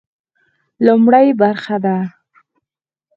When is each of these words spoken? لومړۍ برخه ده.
لومړۍ 0.85 1.27
برخه 1.41 1.75
ده. 1.83 1.97